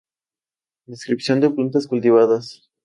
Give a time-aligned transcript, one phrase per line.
[0.87, 2.71] Descripción de plantas cultivadas.